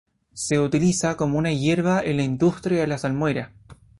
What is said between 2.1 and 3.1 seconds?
la industria de la